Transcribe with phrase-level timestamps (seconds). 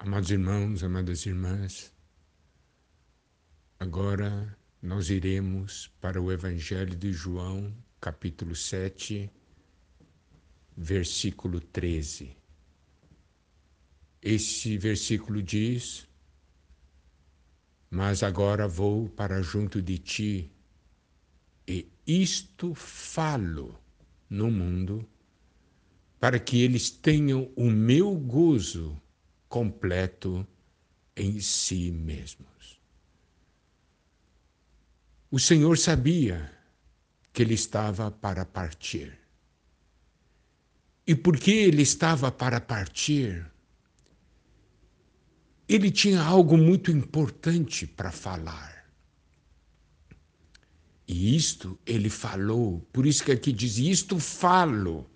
[0.00, 1.92] Amados irmãos, amadas irmãs,
[3.80, 9.28] agora nós iremos para o Evangelho de João, capítulo 7,
[10.76, 12.30] versículo 13.
[14.22, 16.06] Esse versículo diz:
[17.90, 20.52] Mas agora vou para junto de ti,
[21.66, 23.76] e isto falo
[24.30, 25.04] no mundo,
[26.20, 28.96] para que eles tenham o meu gozo
[29.48, 30.46] completo
[31.16, 32.80] em si mesmos.
[35.30, 36.50] O Senhor sabia
[37.32, 39.18] que ele estava para partir.
[41.06, 43.50] E porque ele estava para partir,
[45.68, 48.78] ele tinha algo muito importante para falar.
[51.06, 55.08] E isto ele falou, por isso que aqui diz: Isto falo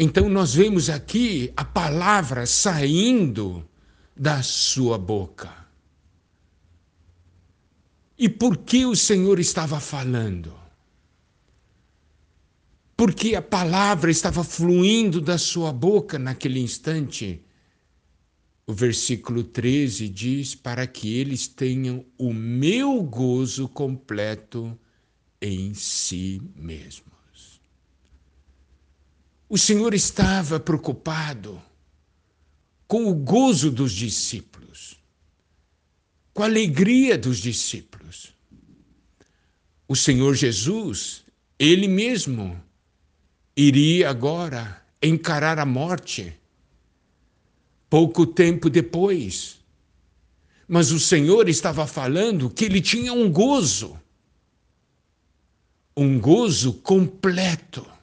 [0.00, 3.68] então nós vemos aqui a palavra saindo
[4.16, 5.52] da sua boca.
[8.16, 10.56] E por que o Senhor estava falando?
[12.96, 17.44] Porque a palavra estava fluindo da sua boca naquele instante.
[18.68, 24.78] O versículo 13 diz: Para que eles tenham o meu gozo completo
[25.42, 27.17] em si mesmo.
[29.48, 31.60] O Senhor estava preocupado
[32.86, 34.98] com o gozo dos discípulos,
[36.34, 38.34] com a alegria dos discípulos.
[39.86, 41.24] O Senhor Jesus,
[41.58, 42.62] ele mesmo,
[43.56, 46.34] iria agora encarar a morte,
[47.88, 49.58] pouco tempo depois.
[50.66, 53.98] Mas o Senhor estava falando que ele tinha um gozo,
[55.96, 57.97] um gozo completo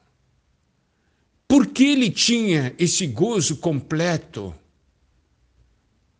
[1.48, 4.54] por que ele tinha esse gozo completo?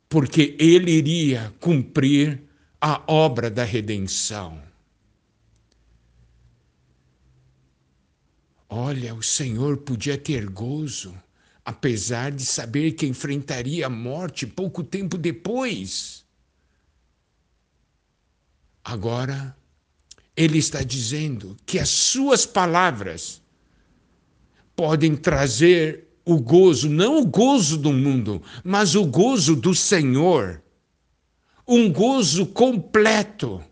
[0.08, 2.42] Porque ele iria cumprir
[2.80, 4.62] a obra da redenção.
[8.70, 11.16] Olha, o Senhor podia ter gozo,
[11.64, 16.24] apesar de saber que enfrentaria a morte pouco tempo depois.
[18.84, 19.56] Agora,
[20.36, 23.42] ele está dizendo que as suas palavras
[24.76, 30.62] podem trazer o gozo, não o gozo do mundo, mas o gozo do Senhor.
[31.68, 33.64] Um gozo completo.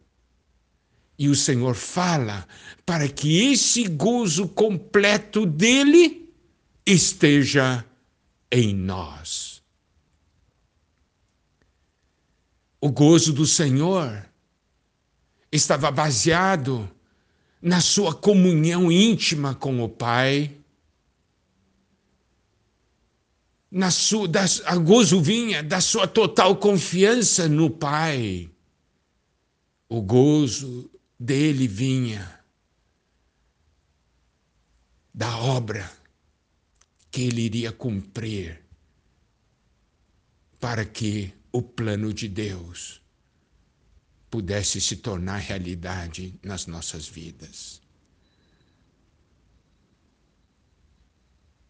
[1.17, 2.47] E o Senhor fala
[2.85, 6.33] para que esse gozo completo dele
[6.85, 7.85] esteja
[8.51, 9.61] em nós.
[12.81, 14.25] O gozo do Senhor
[15.51, 16.89] estava baseado
[17.61, 20.62] na sua comunhão íntima com o Pai
[23.73, 28.47] na sua, da, a gozo vinha da sua total confiança no Pai.
[29.89, 32.39] O gozo dele vinha
[35.11, 35.91] da obra
[37.09, 38.63] que ele iria cumprir
[40.59, 43.01] para que o plano de Deus
[44.29, 47.82] pudesse se tornar realidade nas nossas vidas.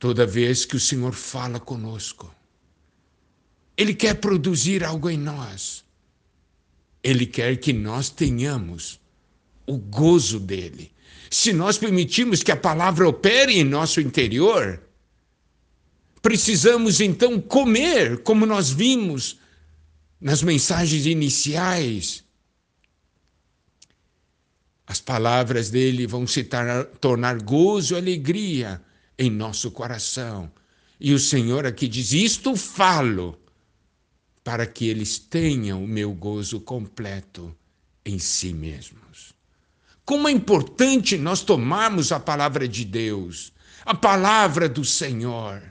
[0.03, 2.29] Toda vez que o Senhor fala conosco,
[3.77, 5.85] Ele quer produzir algo em nós.
[7.01, 8.99] Ele quer que nós tenhamos
[9.65, 10.91] o gozo dele.
[11.31, 14.83] Se nós permitirmos que a palavra opere em nosso interior,
[16.21, 19.39] precisamos então comer, como nós vimos
[20.19, 22.25] nas mensagens iniciais.
[24.85, 26.45] As palavras dele vão se
[26.99, 28.81] tornar gozo e alegria
[29.17, 30.51] em nosso coração.
[30.99, 33.37] E o Senhor aqui diz: Isto falo,
[34.43, 37.55] para que eles tenham o meu gozo completo
[38.05, 39.33] em si mesmos.
[40.05, 43.53] Como é importante nós tomarmos a palavra de Deus,
[43.85, 45.61] a palavra do Senhor.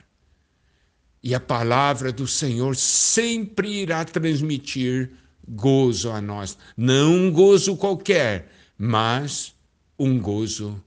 [1.21, 5.11] E a palavra do Senhor sempre irá transmitir
[5.47, 6.57] gozo a nós.
[6.75, 9.55] Não um gozo qualquer, mas
[9.97, 10.83] um gozo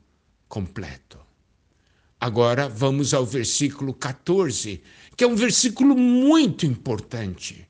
[0.49, 1.25] completo.
[2.19, 4.83] Agora vamos ao versículo 14,
[5.17, 7.69] que é um versículo muito importante.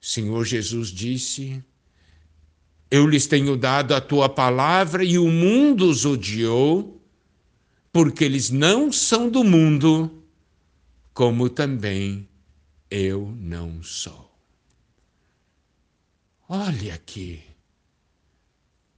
[0.00, 1.62] Senhor Jesus disse:
[2.90, 7.02] Eu lhes tenho dado a tua palavra e o mundo os odiou,
[7.92, 10.22] porque eles não são do mundo,
[11.12, 12.28] como também
[12.88, 14.30] eu não sou.
[16.48, 17.42] Olha aqui.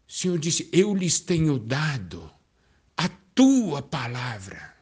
[0.06, 2.30] O Senhor disse: Eu lhes tenho dado
[3.34, 4.72] tua palavra.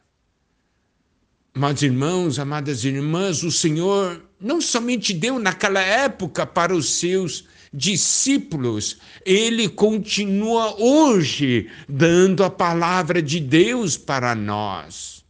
[1.53, 8.97] Amados irmãos, amadas irmãs, o Senhor não somente deu naquela época para os seus discípulos,
[9.25, 15.23] ele continua hoje dando a palavra de Deus para nós.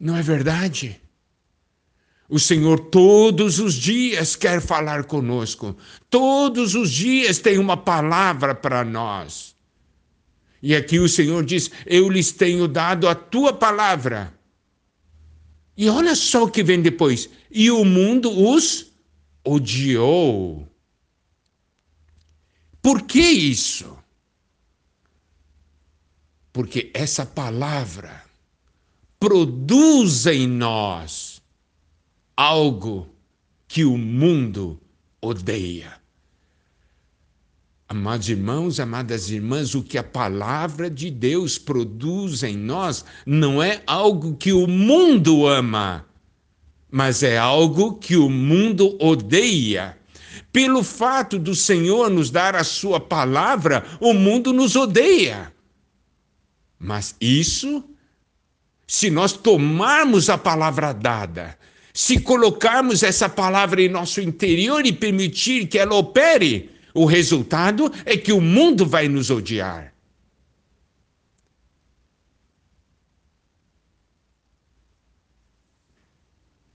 [0.00, 1.00] Não é verdade?
[2.28, 5.76] O Senhor todos os dias quer falar conosco,
[6.08, 9.51] todos os dias tem uma palavra para nós.
[10.62, 14.32] E aqui o Senhor diz: Eu lhes tenho dado a tua palavra.
[15.76, 18.92] E olha só o que vem depois: E o mundo os
[19.44, 20.68] odiou.
[22.80, 23.96] Por que isso?
[26.52, 28.24] Porque essa palavra
[29.18, 31.40] produz em nós
[32.36, 33.08] algo
[33.66, 34.80] que o mundo
[35.20, 36.01] odeia.
[37.92, 43.82] Amados irmãos, amadas irmãs, o que a palavra de Deus produz em nós não é
[43.86, 46.06] algo que o mundo ama
[46.92, 49.96] mas é algo que o mundo odeia.
[50.52, 55.50] Pelo fato do Senhor nos dar a sua palavra, o mundo nos odeia.
[56.78, 57.82] Mas isso,
[58.86, 61.58] se nós tomarmos a palavra dada,
[61.94, 68.16] se colocarmos essa palavra em nosso interior e permitir que ela opere, o resultado é
[68.16, 69.92] que o mundo vai nos odiar.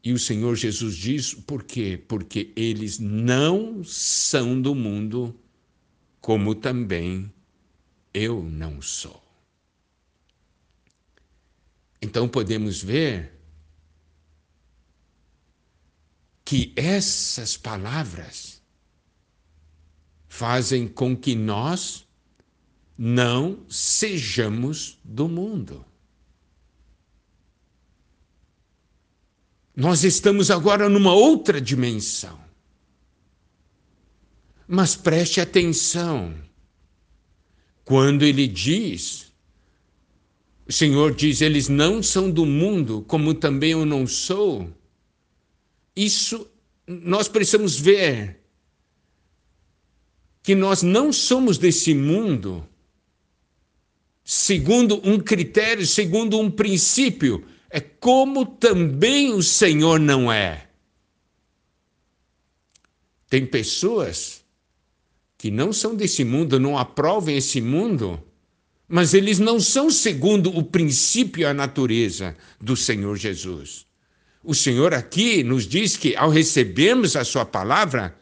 [0.03, 2.01] E o Senhor Jesus diz por quê?
[2.07, 5.37] Porque eles não são do mundo,
[6.21, 7.29] como também
[8.13, 9.21] eu não sou.
[12.01, 13.33] Então podemos ver
[16.45, 18.61] que essas palavras
[20.27, 22.05] fazem com que nós
[22.97, 25.85] não sejamos do mundo.
[29.75, 32.39] Nós estamos agora numa outra dimensão.
[34.67, 36.35] Mas preste atenção.
[37.85, 39.31] Quando ele diz,
[40.67, 44.69] o Senhor diz: eles não são do mundo, como também eu não sou.
[45.95, 46.49] Isso
[46.87, 48.36] nós precisamos ver
[50.47, 52.65] que nós não somos desse mundo
[54.23, 60.69] segundo um critério, segundo um princípio é como também o Senhor não é.
[63.29, 64.41] Tem pessoas
[65.37, 68.23] que não são desse mundo, não aprovam esse mundo,
[68.87, 73.85] mas eles não são segundo o princípio e a natureza do Senhor Jesus.
[74.41, 78.17] O Senhor aqui nos diz que ao recebermos a Sua palavra,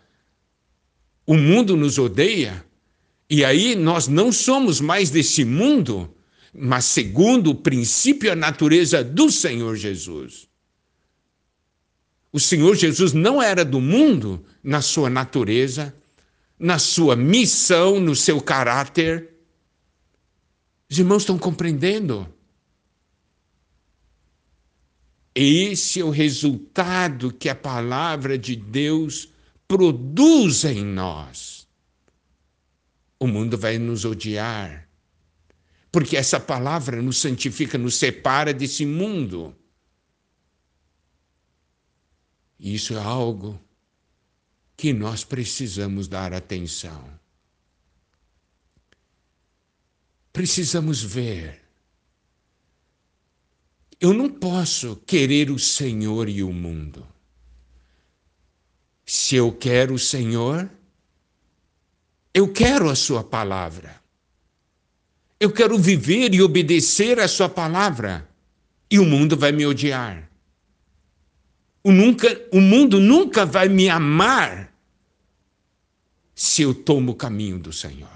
[1.25, 2.65] o mundo nos odeia,
[3.29, 6.13] e aí nós não somos mais desse mundo,
[6.53, 10.47] mas segundo o princípio e a natureza do Senhor Jesus.
[12.31, 15.95] O Senhor Jesus não era do mundo na sua natureza,
[16.59, 19.29] na sua missão, no seu caráter.
[20.89, 22.27] Os irmãos estão compreendendo?
[25.33, 29.29] Esse é o resultado que a palavra de Deus
[29.67, 31.67] produz em nós.
[33.19, 34.85] O mundo vai nos odiar
[35.95, 39.55] porque essa palavra nos santifica, nos separa desse mundo.
[42.59, 43.57] Isso é algo
[44.75, 47.17] que nós precisamos dar atenção.
[50.33, 51.61] Precisamos ver.
[53.97, 57.07] Eu não posso querer o Senhor e o mundo.
[59.05, 60.69] Se eu quero o Senhor,
[62.33, 64.01] eu quero a Sua palavra.
[65.39, 68.27] Eu quero viver e obedecer a Sua palavra.
[68.89, 70.29] E o mundo vai me odiar.
[71.83, 74.73] O, nunca, o mundo nunca vai me amar
[76.33, 78.09] se eu tomo o caminho do Senhor.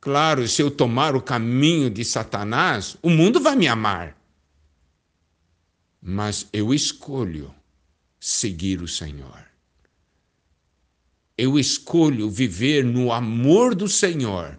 [0.00, 4.16] Claro, se eu tomar o caminho de Satanás, o mundo vai me amar.
[6.00, 7.52] Mas eu escolho
[8.28, 9.46] seguir o Senhor
[11.36, 14.58] eu escolho viver no amor do Senhor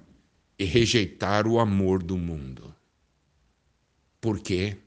[0.59, 2.73] e rejeitar o amor do mundo.
[4.21, 4.77] Por quê?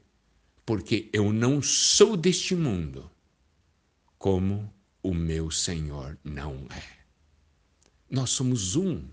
[0.65, 3.11] Porque eu não sou deste mundo,
[4.17, 4.71] como
[5.03, 7.01] o meu Senhor não é.
[8.09, 9.05] Nós somos um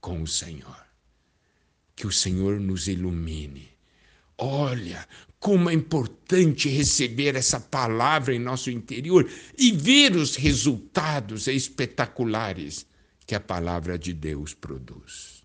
[0.00, 0.84] com o Senhor.
[1.94, 3.68] Que o Senhor nos ilumine.
[4.38, 5.06] Olha,
[5.38, 12.86] como é importante receber essa palavra em nosso interior e ver os resultados espetaculares
[13.26, 15.35] que a palavra de Deus produz.